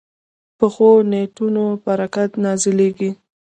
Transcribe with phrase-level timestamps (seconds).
[0.57, 3.09] پخو نیتونو برکت نازلېږي